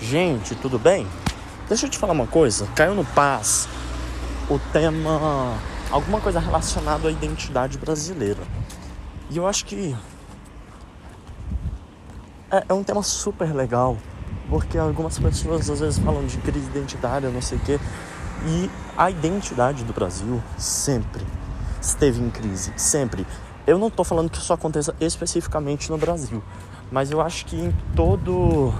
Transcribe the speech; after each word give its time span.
Gente, 0.00 0.54
tudo 0.54 0.78
bem? 0.78 1.06
Deixa 1.68 1.86
eu 1.86 1.90
te 1.90 1.98
falar 1.98 2.12
uma 2.12 2.26
coisa. 2.26 2.66
Caiu 2.74 2.94
no 2.94 3.04
Paz 3.04 3.68
o 4.48 4.58
tema. 4.72 5.58
alguma 5.90 6.20
coisa 6.20 6.38
relacionada 6.38 7.08
à 7.08 7.10
identidade 7.10 7.78
brasileira. 7.78 8.40
E 9.28 9.36
eu 9.36 9.46
acho 9.46 9.64
que. 9.66 9.94
É, 12.50 12.64
é 12.68 12.72
um 12.72 12.84
tema 12.84 13.02
super 13.02 13.54
legal. 13.54 13.96
Porque 14.48 14.78
algumas 14.78 15.18
pessoas 15.18 15.68
às 15.68 15.80
vezes 15.80 15.98
falam 15.98 16.24
de 16.24 16.38
crise 16.38 16.66
identitária, 16.66 17.28
não 17.28 17.42
sei 17.42 17.58
o 17.58 17.60
quê. 17.60 17.80
E 18.46 18.70
a 18.96 19.10
identidade 19.10 19.84
do 19.84 19.92
Brasil 19.92 20.42
sempre 20.56 21.26
esteve 21.82 22.22
em 22.22 22.30
crise. 22.30 22.72
Sempre. 22.76 23.26
Eu 23.66 23.78
não 23.78 23.88
estou 23.88 24.04
falando 24.04 24.30
que 24.30 24.38
isso 24.38 24.52
aconteça 24.52 24.94
especificamente 25.00 25.90
no 25.90 25.98
Brasil. 25.98 26.42
Mas 26.90 27.10
eu 27.10 27.20
acho 27.20 27.44
que 27.44 27.56
em 27.56 27.74
todo. 27.94 28.72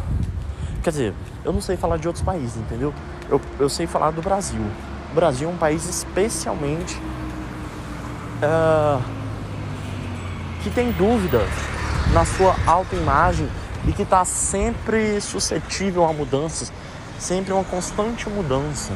Quer 0.89 0.93
dizer, 0.93 1.15
eu 1.45 1.53
não 1.53 1.61
sei 1.61 1.77
falar 1.77 1.99
de 1.99 2.07
outros 2.07 2.25
países, 2.25 2.57
entendeu? 2.57 2.95
Eu, 3.29 3.39
eu 3.61 3.69
sei 3.69 3.87
falar 3.87 4.11
do 4.11 4.23
Brasil. 4.23 4.63
O 5.13 5.15
Brasil 5.15 5.47
é 5.47 5.53
um 5.53 5.57
país 5.59 5.87
especialmente. 5.87 6.99
Uh, 8.43 9.03
que 10.63 10.71
tem 10.71 10.91
dúvidas 10.93 11.47
na 12.15 12.25
sua 12.25 12.57
autoimagem 12.67 13.51
e 13.87 13.93
que 13.93 14.01
está 14.01 14.25
sempre 14.25 15.21
suscetível 15.21 16.07
a 16.07 16.13
mudanças, 16.15 16.73
sempre 17.19 17.53
uma 17.53 17.65
constante 17.65 18.27
mudança. 18.31 18.95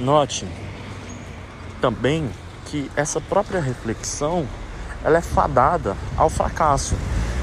Note 0.00 0.44
também 1.80 2.28
que 2.64 2.90
essa 2.96 3.20
própria 3.20 3.60
reflexão 3.60 4.44
ela 5.04 5.18
é 5.18 5.22
fadada 5.22 5.96
ao 6.16 6.28
fracasso. 6.28 6.96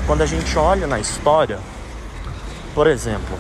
Quando 0.06 0.22
a 0.22 0.26
gente 0.26 0.58
olha 0.58 0.86
na 0.86 1.00
história, 1.00 1.60
por 2.74 2.88
exemplo, 2.88 3.38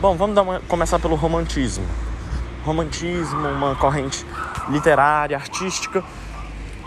bom, 0.00 0.16
vamos 0.16 0.36
uma, 0.36 0.60
começar 0.60 0.98
pelo 0.98 1.14
romantismo. 1.14 1.84
Romantismo, 2.64 3.48
uma 3.48 3.76
corrente 3.76 4.24
literária, 4.68 5.36
artística 5.36 6.02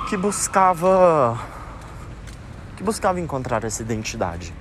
que 0.09 0.17
buscava 0.17 1.39
que 2.75 2.83
buscava 2.83 3.19
encontrar 3.19 3.63
essa 3.63 3.81
identidade. 3.83 4.53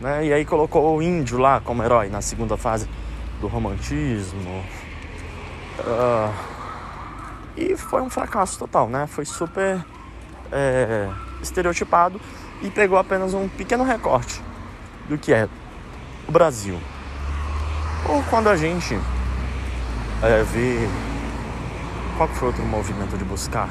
Né? 0.00 0.26
E 0.26 0.32
aí 0.32 0.44
colocou 0.44 0.96
o 0.96 1.02
índio 1.02 1.38
lá 1.38 1.60
como 1.60 1.82
herói 1.82 2.08
na 2.08 2.20
segunda 2.20 2.56
fase 2.56 2.88
do 3.40 3.48
romantismo. 3.48 4.64
Uh, 5.80 6.32
e 7.56 7.76
foi 7.76 8.00
um 8.00 8.08
fracasso 8.08 8.58
total, 8.58 8.88
né? 8.88 9.06
Foi 9.06 9.24
super 9.24 9.84
é, 10.52 11.08
estereotipado 11.42 12.20
e 12.62 12.70
pegou 12.70 12.96
apenas 12.96 13.34
um 13.34 13.48
pequeno 13.48 13.82
recorte 13.82 14.49
do 15.10 15.18
que 15.18 15.32
é 15.34 15.48
o 16.28 16.32
Brasil. 16.32 16.78
Ou 18.08 18.22
quando 18.30 18.48
a 18.48 18.56
gente 18.56 18.98
é, 20.22 20.42
vê 20.44 20.88
qual 22.16 22.28
foi 22.28 22.48
outro 22.48 22.62
movimento 22.64 23.18
de 23.18 23.24
buscar 23.24 23.68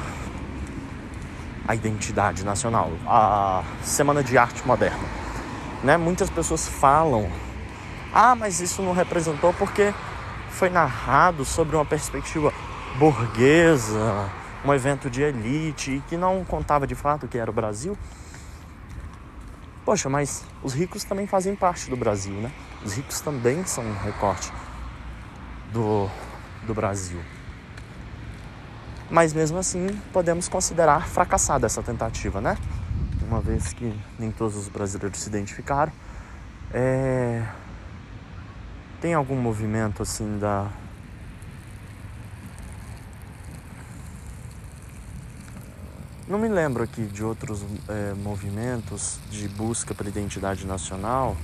a 1.66 1.74
identidade 1.74 2.44
nacional, 2.44 2.90
a 3.06 3.62
Semana 3.82 4.22
de 4.22 4.36
Arte 4.36 4.66
Moderna, 4.66 5.08
né? 5.82 5.96
Muitas 5.96 6.28
pessoas 6.28 6.68
falam, 6.68 7.30
ah, 8.12 8.34
mas 8.34 8.60
isso 8.60 8.82
não 8.82 8.92
representou 8.92 9.52
porque 9.54 9.94
foi 10.50 10.68
narrado 10.68 11.44
sobre 11.44 11.76
uma 11.76 11.84
perspectiva 11.84 12.52
burguesa, 12.98 14.28
um 14.64 14.74
evento 14.74 15.08
de 15.08 15.22
elite 15.22 16.02
que 16.08 16.16
não 16.16 16.44
contava 16.44 16.86
de 16.86 16.94
fato 16.94 17.26
que 17.26 17.38
era 17.38 17.50
o 17.50 17.54
Brasil. 17.54 17.96
Poxa, 19.90 20.08
mas 20.08 20.44
os 20.62 20.72
ricos 20.72 21.02
também 21.02 21.26
fazem 21.26 21.56
parte 21.56 21.90
do 21.90 21.96
Brasil, 21.96 22.32
né? 22.34 22.52
Os 22.84 22.94
ricos 22.94 23.20
também 23.20 23.64
são 23.64 23.82
um 23.82 23.98
recorte 23.98 24.52
do, 25.72 26.08
do 26.64 26.72
Brasil. 26.72 27.18
Mas 29.10 29.32
mesmo 29.32 29.58
assim, 29.58 29.88
podemos 30.12 30.46
considerar 30.46 31.08
fracassada 31.08 31.66
essa 31.66 31.82
tentativa, 31.82 32.40
né? 32.40 32.56
Uma 33.26 33.40
vez 33.40 33.72
que 33.72 33.92
nem 34.16 34.30
todos 34.30 34.56
os 34.56 34.68
brasileiros 34.68 35.18
se 35.18 35.28
identificaram. 35.28 35.90
É... 36.72 37.44
Tem 39.00 39.12
algum 39.12 39.34
movimento 39.34 40.04
assim 40.04 40.38
da 40.38 40.70
Não 46.30 46.38
me 46.38 46.46
lembro 46.46 46.84
aqui 46.84 47.02
de 47.02 47.24
outros 47.24 47.66
é, 47.88 48.14
movimentos 48.14 49.18
de 49.32 49.48
busca 49.48 49.92
pela 49.92 50.08
identidade 50.08 50.64
nacional. 50.64 51.36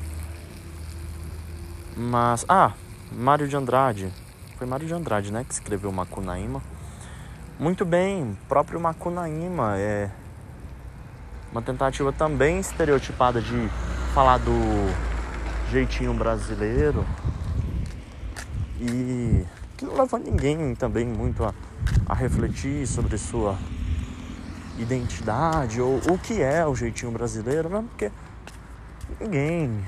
Mas. 1.96 2.46
Ah, 2.48 2.72
Mário 3.10 3.48
de 3.48 3.56
Andrade. 3.56 4.12
Foi 4.56 4.64
Mário 4.64 4.86
de 4.86 4.94
Andrade, 4.94 5.32
né? 5.32 5.42
Que 5.42 5.52
escreveu 5.52 5.90
Macunaíma. 5.90 6.62
Muito 7.58 7.84
bem, 7.84 8.38
próprio 8.48 8.78
Macunaíma 8.78 9.76
é 9.76 10.08
uma 11.50 11.62
tentativa 11.62 12.12
também 12.12 12.60
estereotipada 12.60 13.42
de 13.42 13.68
falar 14.14 14.38
do 14.38 14.52
jeitinho 15.68 16.14
brasileiro 16.14 17.04
e 18.80 19.44
que 19.76 19.84
não 19.84 19.96
leva 19.96 20.16
ninguém 20.16 20.76
também 20.76 21.04
muito 21.04 21.42
a, 21.42 21.52
a 22.06 22.14
refletir 22.14 22.86
sobre 22.86 23.18
sua 23.18 23.58
identidade 24.78 25.80
ou 25.80 25.98
o 26.10 26.18
que 26.18 26.42
é 26.42 26.66
o 26.66 26.74
jeitinho 26.74 27.10
brasileiro, 27.12 27.70
mesmo 27.70 27.88
porque 27.88 28.10
ninguém. 29.20 29.84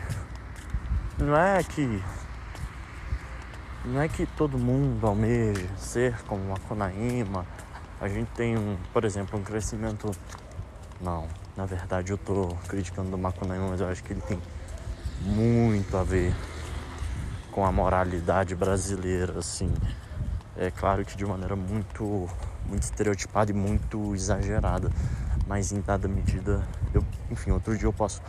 Não 1.19 1.37
é 1.37 1.63
que. 1.63 2.03
Não 3.85 4.01
é 4.01 4.09
que 4.09 4.27
todo 4.27 4.59
mundo 4.59 5.07
almeja 5.07 5.67
ser 5.77 6.17
como 6.25 6.53
a 6.53 6.59
Conaíma. 6.61 7.47
A 8.01 8.09
gente 8.09 8.29
tem, 8.29 8.57
um, 8.57 8.77
por 8.93 9.05
exemplo, 9.05 9.39
um 9.39 9.43
crescimento. 9.43 10.11
Não, 11.01 11.29
na 11.57 11.65
verdade 11.65 12.13
eu 12.13 12.19
tô 12.19 12.57
criticando 12.69 13.15
o 13.15 13.19
Macunaíma, 13.19 13.69
mas 13.69 13.81
eu 13.81 13.89
acho 13.89 14.03
que 14.03 14.13
ele 14.13 14.21
tem 14.21 14.41
muito 15.21 15.97
a 15.97 16.03
ver 16.03 16.35
com 17.53 17.65
a 17.65 17.73
moralidade 17.73 18.55
brasileira, 18.55 19.39
assim. 19.39 19.73
É 20.57 20.71
claro 20.71 21.05
que 21.05 21.17
de 21.17 21.25
maneira 21.25 21.57
muito 21.57 22.29
muito 22.69 22.83
estereotipada 22.83 23.51
e 23.51 23.55
muito 23.55 24.15
exagerada, 24.15 24.91
mas 25.47 25.73
em 25.73 25.81
dada 25.81 26.07
medida, 26.07 26.67
eu, 26.93 27.05
enfim, 27.31 27.51
outro 27.51 27.77
dia 27.77 27.87
eu 27.87 27.93
posso 27.93 28.23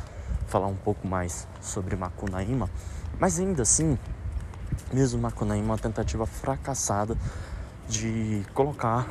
falar 0.47 0.67
um 0.67 0.75
pouco 0.75 1.07
mais 1.07 1.47
sobre 1.61 1.95
Macunaíma, 1.95 2.69
mas 3.19 3.39
ainda 3.39 3.61
assim, 3.61 3.97
mesmo 4.91 5.21
Macunaíma 5.21 5.65
é 5.65 5.71
uma 5.71 5.77
tentativa 5.77 6.25
fracassada 6.25 7.15
de 7.87 8.43
colocar 8.53 9.07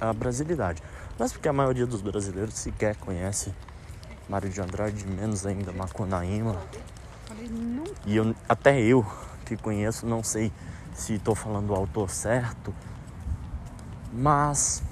a 0.00 0.12
brasilidade. 0.12 0.82
Mas 1.18 1.32
porque 1.32 1.48
a 1.48 1.52
maioria 1.52 1.86
dos 1.86 2.00
brasileiros 2.00 2.54
sequer 2.54 2.96
conhece 2.96 3.52
Mário 4.28 4.48
de 4.48 4.60
Andrade, 4.60 5.06
menos 5.06 5.44
ainda 5.44 5.72
Macunaíma. 5.72 6.56
E 8.06 8.16
eu, 8.16 8.34
até 8.48 8.80
eu 8.80 9.04
que 9.44 9.56
conheço, 9.56 10.06
não 10.06 10.22
sei 10.22 10.52
se 10.94 11.14
estou 11.14 11.34
falando 11.34 11.70
o 11.70 11.74
autor 11.74 12.08
certo, 12.08 12.72
mas 14.12 14.82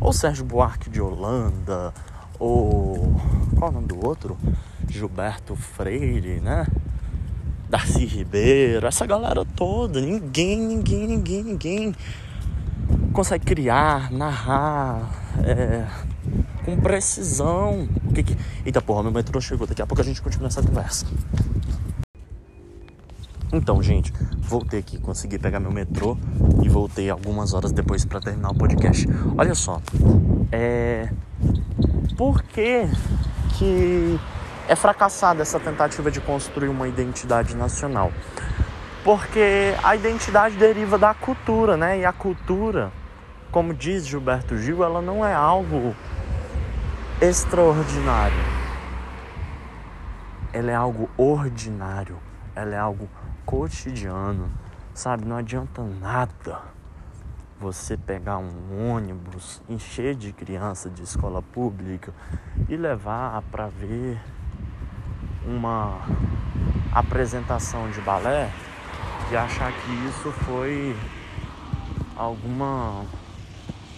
ou 0.00 0.12
Sérgio 0.12 0.44
Buarque 0.44 0.88
de 0.88 1.00
Holanda, 1.00 1.92
ou 2.38 3.20
qual 3.56 3.68
é 3.68 3.72
o 3.72 3.74
nome 3.74 3.88
do 3.88 4.06
outro? 4.06 4.36
Gilberto 4.88 5.56
Freire, 5.56 6.40
né? 6.40 6.66
Darcy 7.68 8.04
Ribeiro, 8.04 8.86
essa 8.86 9.04
galera 9.04 9.44
toda, 9.44 10.00
ninguém, 10.00 10.60
ninguém, 10.60 11.08
ninguém, 11.08 11.42
ninguém 11.42 11.94
consegue 13.12 13.44
criar, 13.44 14.12
narrar 14.12 15.10
é, 15.44 15.86
com 16.64 16.76
precisão. 16.76 17.88
O 18.04 18.12
que 18.12 18.22
que. 18.22 18.36
Eita 18.64 18.80
porra, 18.80 19.02
meu 19.02 19.12
metrô 19.12 19.40
chegou, 19.40 19.66
daqui 19.66 19.82
a 19.82 19.86
pouco 19.86 20.00
a 20.00 20.04
gente 20.04 20.22
continua 20.22 20.46
essa 20.46 20.62
conversa. 20.62 21.06
Então, 23.56 23.82
gente, 23.82 24.12
voltei 24.38 24.80
aqui, 24.80 24.98
consegui 24.98 25.38
pegar 25.38 25.58
meu 25.58 25.72
metrô 25.72 26.14
e 26.62 26.68
voltei 26.68 27.08
algumas 27.08 27.54
horas 27.54 27.72
depois 27.72 28.04
para 28.04 28.20
terminar 28.20 28.50
o 28.50 28.54
podcast. 28.54 29.08
Olha 29.34 29.54
só, 29.54 29.80
é. 30.52 31.08
Por 32.18 32.42
que, 32.42 32.86
que 33.54 34.20
é 34.68 34.76
fracassada 34.76 35.40
essa 35.40 35.58
tentativa 35.58 36.10
de 36.10 36.20
construir 36.20 36.68
uma 36.68 36.86
identidade 36.86 37.56
nacional? 37.56 38.12
Porque 39.02 39.74
a 39.82 39.96
identidade 39.96 40.54
deriva 40.56 40.98
da 40.98 41.14
cultura, 41.14 41.78
né? 41.78 42.00
E 42.00 42.04
a 42.04 42.12
cultura, 42.12 42.92
como 43.50 43.72
diz 43.72 44.06
Gilberto 44.06 44.58
Gil, 44.58 44.84
ela 44.84 45.00
não 45.00 45.24
é 45.24 45.32
algo 45.32 45.96
extraordinário. 47.22 48.36
Ela 50.52 50.70
é 50.70 50.74
algo 50.74 51.08
ordinário. 51.16 52.18
Ela 52.54 52.74
é 52.74 52.78
algo 52.78 53.08
cotidiano, 53.46 54.50
sabe? 54.92 55.24
Não 55.24 55.36
adianta 55.36 55.82
nada 55.82 56.60
você 57.58 57.96
pegar 57.96 58.38
um 58.38 58.90
ônibus, 58.90 59.62
encher 59.68 60.14
de 60.14 60.32
criança 60.32 60.90
de 60.90 61.02
escola 61.02 61.40
pública 61.40 62.12
e 62.68 62.76
levar 62.76 63.40
para 63.50 63.68
ver 63.68 64.20
uma 65.46 66.00
apresentação 66.92 67.88
de 67.90 68.00
balé 68.00 68.50
e 69.30 69.36
achar 69.36 69.72
que 69.72 69.90
isso 70.08 70.30
foi 70.44 70.94
alguma 72.16 73.06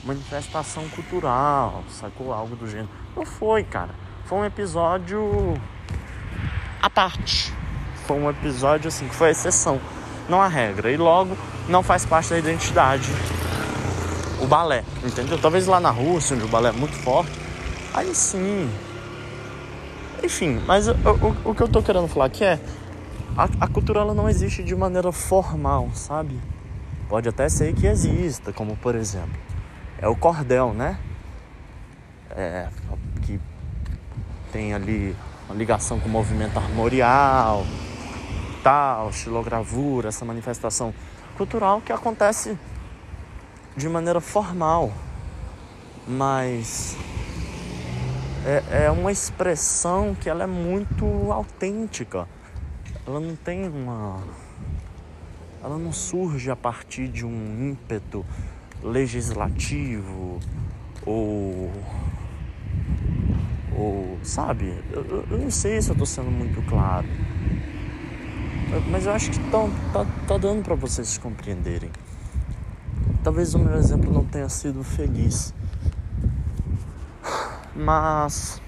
manifestação 0.04 0.88
cultural, 0.90 1.82
sacou? 1.88 2.32
Algo 2.32 2.54
do 2.54 2.68
gênero. 2.68 2.90
Não 3.16 3.26
foi, 3.26 3.64
cara. 3.64 3.94
Foi 4.24 4.38
um 4.38 4.44
episódio 4.44 5.54
à 6.80 6.88
parte. 6.88 7.52
Foi 8.08 8.16
um 8.16 8.30
episódio 8.30 8.88
assim 8.88 9.06
que 9.06 9.14
foi 9.14 9.28
a 9.28 9.30
exceção, 9.32 9.78
não 10.30 10.40
a 10.40 10.48
regra. 10.48 10.90
E 10.90 10.96
logo 10.96 11.36
não 11.68 11.82
faz 11.82 12.06
parte 12.06 12.30
da 12.30 12.38
identidade 12.38 13.12
o 14.40 14.46
balé, 14.46 14.82
entendeu? 15.04 15.38
Talvez 15.38 15.66
lá 15.66 15.78
na 15.78 15.90
Rússia, 15.90 16.34
onde 16.34 16.46
o 16.46 16.48
balé 16.48 16.70
é 16.70 16.72
muito 16.72 16.94
forte, 16.96 17.30
aí 17.92 18.14
sim. 18.14 18.70
Enfim, 20.24 20.58
mas 20.66 20.88
o, 20.88 20.92
o, 20.92 21.50
o 21.50 21.54
que 21.54 21.62
eu 21.62 21.68
tô 21.68 21.82
querendo 21.82 22.08
falar 22.08 22.24
aqui 22.24 22.44
é 22.44 22.58
a, 23.36 23.44
a 23.60 23.68
cultura 23.68 24.00
ela 24.00 24.14
não 24.14 24.26
existe 24.26 24.62
de 24.62 24.74
maneira 24.74 25.12
formal, 25.12 25.90
sabe? 25.92 26.40
Pode 27.10 27.28
até 27.28 27.46
ser 27.50 27.74
que 27.74 27.86
exista, 27.86 28.54
como 28.54 28.74
por 28.74 28.94
exemplo, 28.94 29.38
é 29.98 30.08
o 30.08 30.16
cordel, 30.16 30.72
né? 30.72 30.98
É, 32.30 32.68
que 33.22 33.38
tem 34.50 34.72
ali 34.72 35.14
uma 35.46 35.54
ligação 35.54 36.00
com 36.00 36.08
o 36.08 36.12
movimento 36.12 36.56
armorial, 36.56 37.66
tal, 38.62 39.10
estilogravura, 39.10 40.08
essa 40.08 40.24
manifestação 40.24 40.94
cultural 41.36 41.80
que 41.80 41.92
acontece 41.92 42.58
de 43.76 43.88
maneira 43.88 44.20
formal, 44.20 44.92
mas 46.06 46.96
é, 48.44 48.86
é 48.86 48.90
uma 48.90 49.12
expressão 49.12 50.14
que 50.14 50.28
ela 50.28 50.44
é 50.44 50.46
muito 50.46 51.04
autêntica. 51.30 52.28
Ela 53.06 53.20
não 53.20 53.36
tem 53.36 53.68
uma. 53.68 54.22
Ela 55.62 55.76
não 55.78 55.92
surge 55.92 56.50
a 56.50 56.56
partir 56.56 57.08
de 57.08 57.24
um 57.24 57.70
ímpeto 57.70 58.24
legislativo 58.82 60.40
ou. 61.04 61.70
ou. 63.76 64.18
sabe? 64.22 64.74
Eu, 64.90 65.26
eu 65.30 65.38
não 65.38 65.50
sei 65.50 65.80
se 65.80 65.90
eu 65.90 65.96
tô 65.96 66.06
sendo 66.06 66.30
muito 66.30 66.60
claro. 66.68 67.06
Mas 68.90 69.06
eu 69.06 69.12
acho 69.12 69.30
que 69.30 69.38
tá, 69.50 69.58
tá, 69.92 70.06
tá 70.26 70.38
dando 70.38 70.62
para 70.62 70.74
vocês 70.74 71.16
compreenderem. 71.16 71.90
Talvez 73.24 73.54
o 73.54 73.58
meu 73.58 73.74
exemplo 73.76 74.12
não 74.12 74.24
tenha 74.24 74.48
sido 74.48 74.84
feliz, 74.84 75.54
mas 77.74 78.60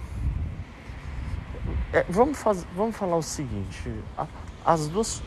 é, 1.92 2.04
vamos, 2.08 2.38
faz, 2.38 2.66
vamos 2.74 2.96
falar 2.96 3.16
o 3.16 3.22
seguinte: 3.22 3.92
a, 4.16 4.26
as 4.64 4.88
duas 4.88 5.22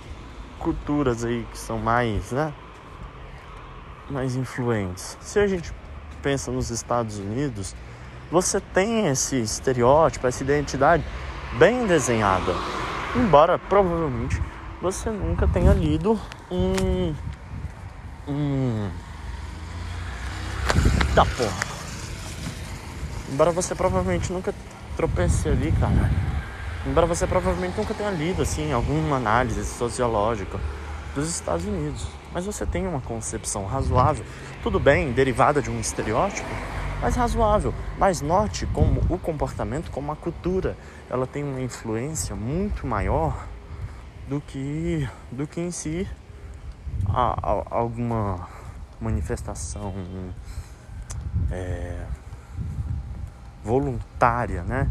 culturas 0.59 1.23
aí 1.23 1.45
que 1.51 1.57
são 1.57 1.77
mais, 1.77 2.31
né, 2.31 2.53
mais 4.09 4.35
influentes. 4.35 5.17
Se 5.21 5.39
a 5.39 5.47
gente 5.47 5.73
pensa 6.21 6.51
nos 6.51 6.69
Estados 6.69 7.19
Unidos, 7.19 7.75
você 8.31 8.59
tem 8.59 9.07
esse 9.07 9.39
estereótipo, 9.39 10.25
essa 10.25 10.43
identidade 10.43 11.03
bem 11.59 11.85
desenhada, 11.85 12.53
embora 13.15 13.59
provavelmente 13.59 14.41
você 14.83 15.09
nunca 15.09 15.47
tenha 15.47 15.71
lido 15.71 16.19
um 16.51 17.15
um 18.27 18.89
da 21.15 21.25
porra. 21.25 21.74
Embora 23.31 23.51
você 23.51 23.74
provavelmente 23.74 24.33
nunca 24.33 24.53
tropece 24.97 25.47
ali, 25.47 25.71
cara. 25.71 26.12
Embora 26.85 27.07
você 27.07 27.25
provavelmente 27.25 27.77
nunca 27.77 27.94
tenha 27.94 28.12
lido 28.12 28.41
assim 28.41 28.74
alguma 28.74 29.15
análise 29.15 29.63
sociológica 29.63 30.59
dos 31.15 31.29
Estados 31.29 31.65
Unidos, 31.65 32.06
mas 32.33 32.45
você 32.45 32.65
tem 32.65 32.86
uma 32.86 33.00
concepção 33.00 33.65
razoável, 33.65 34.25
tudo 34.62 34.81
bem, 34.81 35.13
derivada 35.13 35.62
de 35.62 35.69
um 35.69 35.79
estereótipo, 35.79 36.50
mas 37.01 37.15
razoável. 37.15 37.74
Mas 37.97 38.19
note 38.19 38.65
como 38.65 39.01
o 39.07 39.18
comportamento, 39.18 39.89
como 39.91 40.12
a 40.12 40.15
cultura, 40.18 40.75
ela 41.09 41.25
tem 41.25 41.41
uma 41.41 41.62
influência 41.62 42.36
muito 42.36 42.86
maior 42.86 43.47
do 44.27 44.41
que 44.41 45.07
do 45.31 45.45
que 45.45 45.61
em 45.61 45.71
si 45.71 46.07
a, 47.07 47.51
a, 47.51 47.77
alguma 47.77 48.47
manifestação 48.99 49.93
é, 51.51 52.05
voluntária, 53.63 54.63
né, 54.63 54.89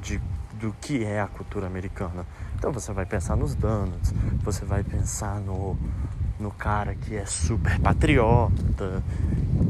de, 0.00 0.20
do 0.54 0.72
que 0.80 1.04
é 1.04 1.20
a 1.20 1.26
cultura 1.26 1.66
americana. 1.66 2.26
Então 2.60 2.70
você 2.70 2.92
vai 2.92 3.06
pensar 3.06 3.36
nos 3.36 3.54
donuts, 3.54 4.12
você 4.42 4.66
vai 4.66 4.84
pensar 4.84 5.40
no, 5.40 5.78
no 6.38 6.50
cara 6.50 6.94
que 6.94 7.16
é 7.16 7.24
super 7.24 7.80
patriota 7.80 9.02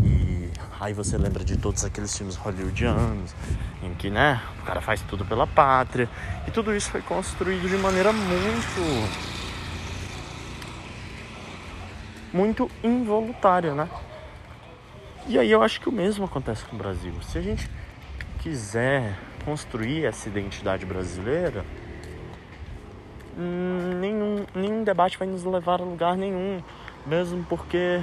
e 0.03 0.51
aí 0.81 0.93
você 0.93 1.17
lembra 1.17 1.45
de 1.45 1.57
todos 1.57 1.85
aqueles 1.85 2.19
filmes 2.19 2.35
hollywoodianos 2.35 3.33
em 3.81 3.95
que, 3.95 4.11
né, 4.11 4.43
o 4.61 4.65
cara 4.65 4.81
faz 4.81 5.01
tudo 5.03 5.25
pela 5.25 5.47
pátria 5.47 6.11
e 6.49 6.51
tudo 6.51 6.75
isso 6.75 6.91
foi 6.91 7.01
construído 7.01 7.69
de 7.69 7.77
maneira 7.77 8.13
muito 8.13 9.09
muito 12.33 12.69
involuntária, 12.83 13.73
né? 13.73 13.89
E 15.29 15.39
aí 15.39 15.53
eu 15.53 15.63
acho 15.63 15.81
que 15.81 15.89
o 15.89 15.93
mesmo 15.93 16.25
acontece 16.25 16.65
com 16.65 16.75
o 16.75 16.79
Brasil. 16.79 17.15
Se 17.23 17.39
a 17.39 17.41
gente 17.41 17.71
quiser 18.41 19.17
construir 19.45 20.07
essa 20.07 20.29
identidade 20.29 20.85
brasileira, 20.85 21.65
nenhum, 23.37 24.45
nenhum 24.55 24.85
debate 24.85 25.19
vai 25.19 25.29
nos 25.29 25.45
levar 25.45 25.81
a 25.81 25.85
lugar 25.85 26.17
nenhum, 26.17 26.63
mesmo 27.07 27.45
porque 27.49 28.01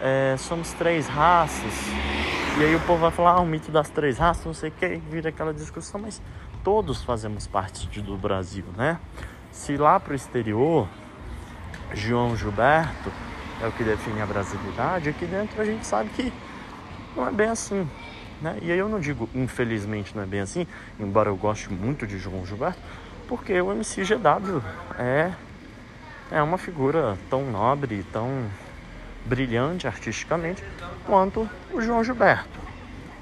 é, 0.00 0.36
somos 0.38 0.72
três 0.72 1.06
raças. 1.06 1.74
E 2.58 2.64
aí 2.64 2.74
o 2.74 2.80
povo 2.80 3.00
vai 3.00 3.10
falar, 3.10 3.32
ah, 3.32 3.40
o 3.40 3.46
mito 3.46 3.70
das 3.70 3.88
três 3.88 4.18
raças, 4.18 4.44
não 4.44 4.54
sei 4.54 4.70
o 4.70 4.72
que, 4.72 4.96
vira 5.10 5.28
aquela 5.28 5.54
discussão, 5.54 6.00
mas 6.00 6.20
todos 6.64 7.02
fazemos 7.04 7.46
parte 7.46 8.00
do 8.00 8.16
Brasil, 8.16 8.64
né? 8.76 8.98
Se 9.52 9.76
lá 9.76 9.98
pro 10.00 10.14
exterior, 10.14 10.88
João 11.94 12.36
Gilberto 12.36 13.12
é 13.62 13.66
o 13.66 13.72
que 13.72 13.82
define 13.82 14.20
a 14.20 14.26
brasilidade, 14.26 15.08
aqui 15.08 15.26
dentro 15.26 15.60
a 15.60 15.64
gente 15.64 15.86
sabe 15.86 16.10
que 16.10 16.32
não 17.16 17.28
é 17.28 17.32
bem 17.32 17.48
assim. 17.48 17.88
Né? 18.40 18.58
E 18.62 18.70
aí 18.70 18.78
eu 18.78 18.88
não 18.88 19.00
digo 19.00 19.28
infelizmente 19.34 20.14
não 20.14 20.22
é 20.22 20.26
bem 20.26 20.40
assim, 20.40 20.66
embora 20.98 21.28
eu 21.28 21.36
goste 21.36 21.72
muito 21.72 22.06
de 22.06 22.18
João 22.18 22.46
Gilberto, 22.46 22.78
porque 23.28 23.60
o 23.60 23.70
MC 23.70 24.02
GW 24.02 24.62
é, 24.98 25.30
é 26.30 26.42
uma 26.42 26.58
figura 26.58 27.16
tão 27.28 27.44
nobre, 27.44 28.02
tão 28.12 28.48
brilhante 29.26 29.86
artisticamente 29.86 30.64
quanto 31.06 31.48
o 31.72 31.80
João 31.80 32.02
Gilberto. 32.02 32.58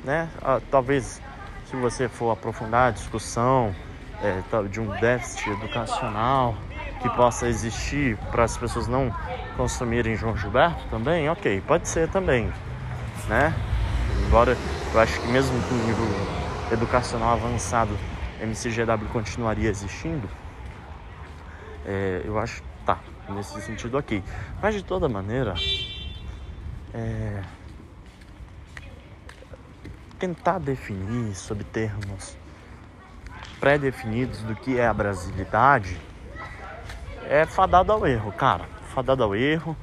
Né? 0.04 0.28
Ah, 0.40 0.60
talvez 0.70 1.20
se 1.68 1.76
você 1.76 2.08
for 2.08 2.30
aprofundar 2.30 2.88
a 2.88 2.90
discussão 2.92 3.74
é, 4.22 4.40
de 4.68 4.80
um 4.80 4.88
déficit 5.00 5.50
educacional 5.50 6.54
que 7.02 7.10
possa 7.10 7.48
existir 7.48 8.16
para 8.30 8.44
as 8.44 8.56
pessoas 8.56 8.86
não 8.86 9.12
consumirem 9.56 10.16
João 10.16 10.36
Gilberto 10.36 10.84
também, 10.88 11.28
ok, 11.28 11.60
pode 11.66 11.88
ser 11.88 12.08
também, 12.08 12.52
né? 13.28 13.52
Embora 14.26 14.56
eu 14.94 15.00
acho 15.00 15.20
que 15.20 15.26
mesmo 15.28 15.60
com 15.64 15.74
o 15.74 15.78
nível 15.78 16.06
educacional 16.72 17.34
avançado, 17.34 17.96
MCGW 18.40 19.08
continuaria 19.12 19.68
existindo, 19.68 20.28
é, 21.84 22.22
eu 22.24 22.38
acho, 22.38 22.62
tá, 22.84 22.98
nesse 23.28 23.60
sentido 23.62 23.96
ok. 23.96 24.22
Mas 24.60 24.74
de 24.74 24.82
toda 24.82 25.08
maneira, 25.08 25.54
é, 26.92 27.42
tentar 30.18 30.58
definir 30.58 31.34
sob 31.34 31.62
termos 31.64 32.36
pré-definidos 33.60 34.40
do 34.42 34.54
que 34.54 34.78
é 34.78 34.86
a 34.86 34.92
brasilidade 34.92 35.98
é 37.28 37.44
fadado 37.44 37.92
ao 37.92 38.06
erro, 38.06 38.32
cara. 38.32 38.64
Fadado 38.94 39.22
ao 39.22 39.34
erro. 39.34 39.76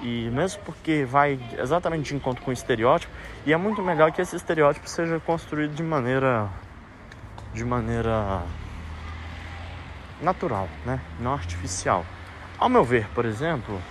E 0.00 0.30
mesmo 0.30 0.62
porque 0.62 1.04
vai 1.04 1.38
exatamente 1.58 2.10
de 2.10 2.14
encontro 2.14 2.42
com 2.44 2.50
o 2.50 2.54
estereótipo, 2.54 3.12
e 3.44 3.52
é 3.52 3.56
muito 3.56 3.82
melhor 3.82 4.12
que 4.12 4.22
esse 4.22 4.36
estereótipo 4.36 4.88
seja 4.88 5.18
construído 5.18 5.74
de 5.74 5.82
maneira 5.82 6.48
de 7.58 7.64
maneira 7.64 8.46
natural, 10.22 10.68
né? 10.86 11.00
Não 11.18 11.32
artificial. 11.32 12.06
Ao 12.56 12.68
meu 12.68 12.84
ver, 12.84 13.08
por 13.08 13.24
exemplo, 13.24 13.82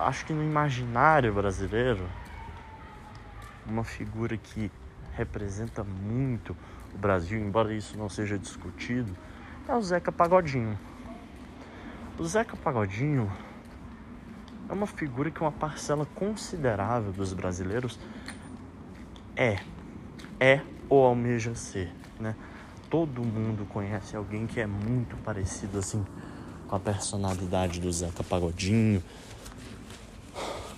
acho 0.00 0.26
que 0.26 0.32
no 0.32 0.42
imaginário 0.42 1.32
brasileiro, 1.32 2.04
uma 3.64 3.84
figura 3.84 4.36
que 4.36 4.68
representa 5.12 5.84
muito 5.84 6.56
o 6.92 6.98
Brasil, 6.98 7.38
embora 7.38 7.72
isso 7.72 7.96
não 7.96 8.08
seja 8.08 8.36
discutido, 8.36 9.16
é 9.68 9.74
o 9.76 9.80
Zeca 9.80 10.10
Pagodinho. 10.10 10.76
O 12.18 12.24
Zeca 12.24 12.56
Pagodinho 12.56 13.30
é 14.68 14.72
uma 14.72 14.88
figura 14.88 15.30
que 15.30 15.40
uma 15.40 15.52
parcela 15.52 16.04
considerável 16.16 17.12
dos 17.12 17.32
brasileiros 17.32 17.96
é, 19.36 19.60
é 20.40 20.60
ou 20.88 21.04
almeja 21.04 21.54
ser, 21.54 21.92
né? 22.20 22.34
todo 22.90 23.22
mundo 23.22 23.66
conhece 23.66 24.16
alguém 24.16 24.46
que 24.46 24.60
é 24.60 24.66
muito 24.66 25.16
parecido 25.18 25.78
assim 25.78 26.04
com 26.68 26.76
a 26.76 26.80
personalidade 26.80 27.80
do 27.80 27.90
Zeca 27.92 28.22
Pagodinho, 28.22 29.02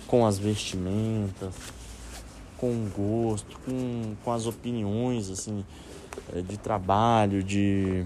com 0.07 0.25
as 0.25 0.37
vestimentas, 0.37 1.53
com 2.57 2.71
o 2.71 2.89
gosto, 2.89 3.57
com, 3.59 4.15
com 4.23 4.31
as 4.31 4.45
opiniões 4.45 5.29
assim 5.29 5.65
eh, 6.33 6.41
de 6.41 6.57
trabalho, 6.57 7.43
de 7.43 8.05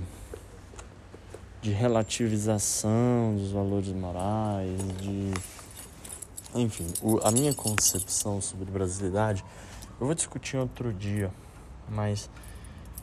de 1.61 1.71
relativização 1.71 3.35
dos 3.37 3.51
valores 3.51 3.89
morais, 3.89 4.79
de 4.99 5.31
enfim, 6.55 6.87
o, 7.03 7.19
a 7.25 7.31
minha 7.31 7.53
concepção 7.53 8.41
sobre 8.41 8.65
brasilidade 8.71 9.45
eu 10.01 10.07
vou 10.07 10.15
discutir 10.15 10.57
outro 10.57 10.91
dia, 10.91 11.31
mas 11.87 12.27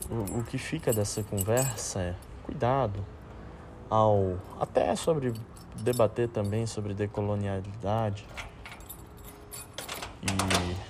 o, 0.09 0.39
o 0.39 0.43
que 0.43 0.57
fica 0.57 0.93
dessa 0.93 1.23
conversa 1.23 1.99
é 2.01 2.15
cuidado 2.43 3.05
ao 3.89 4.37
até 4.59 4.95
sobre 4.95 5.33
debater 5.75 6.27
também 6.29 6.65
sobre 6.65 6.93
decolonialidade 6.93 8.25
e 10.21 10.89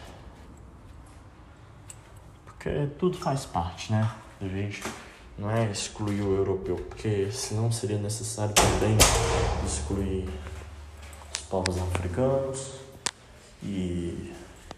porque 2.45 2.87
tudo 2.97 3.17
faz 3.17 3.45
parte, 3.45 3.91
né? 3.91 4.11
A 4.41 4.47
gente 4.47 4.83
não 5.37 5.49
é 5.49 5.71
excluir 5.71 6.21
o 6.21 6.35
europeu, 6.35 6.75
porque 6.75 7.31
senão 7.31 7.71
seria 7.71 7.97
necessário 7.97 8.53
também 8.53 8.97
excluir 9.65 10.27
os 11.33 11.41
povos 11.43 11.77
africanos 11.77 12.73
e 13.63 14.33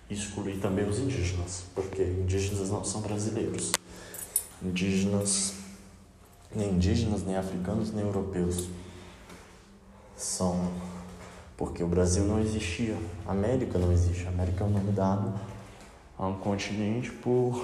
excluir 0.09 0.59
também 0.59 0.87
os 0.87 0.99
indígenas, 0.99 1.65
porque 1.73 2.03
indígenas 2.03 2.69
não 2.69 2.83
são 2.83 3.01
brasileiros. 3.01 3.71
Indígenas, 4.63 5.53
nem 6.55 6.71
indígenas, 6.71 7.23
nem 7.23 7.35
africanos, 7.35 7.91
nem 7.91 8.05
europeus 8.05 8.67
são 10.15 10.71
porque 11.61 11.83
o 11.83 11.87
Brasil 11.87 12.23
não 12.23 12.39
existia, 12.39 12.97
a 13.23 13.33
América 13.33 13.77
não 13.77 13.91
existe. 13.91 14.25
A 14.25 14.29
América 14.29 14.63
é 14.63 14.67
um 14.67 14.71
nome 14.71 14.91
dado 14.91 15.31
a 16.17 16.25
um 16.25 16.33
continente 16.39 17.11
por 17.11 17.63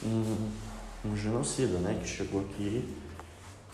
um, 0.00 0.48
um 1.04 1.16
genocida, 1.16 1.78
né? 1.80 1.98
Que 2.00 2.08
chegou 2.08 2.42
aqui, 2.42 2.96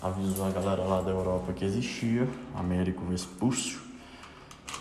avisou 0.01 0.47
a 0.47 0.51
galera 0.51 0.83
lá 0.85 1.03
da 1.03 1.11
Europa 1.11 1.53
que 1.53 1.67
existia, 1.67 2.27
Américo 2.55 3.05
Vespúcio, 3.05 3.79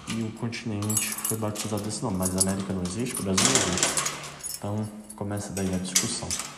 e 0.07 0.21
o 0.21 0.31
continente 0.31 1.09
foi 1.09 1.35
batizado 1.35 1.83
desse 1.83 2.01
nome. 2.01 2.15
Mas 2.15 2.33
a 2.37 2.39
América 2.39 2.71
não 2.71 2.83
existe, 2.83 3.19
o 3.19 3.23
Brasil 3.23 3.43
não 3.43 3.73
existe. 3.73 4.13
Então 4.57 4.89
começa 5.17 5.51
daí 5.51 5.75
a 5.75 5.77
discussão. 5.79 6.52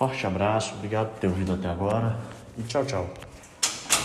Forte 0.00 0.26
abraço, 0.26 0.72
obrigado 0.76 1.10
por 1.10 1.18
ter 1.18 1.26
ouvido 1.26 1.52
até 1.52 1.68
agora 1.68 2.16
e 2.56 2.62
tchau, 2.62 2.82
tchau. 2.86 3.06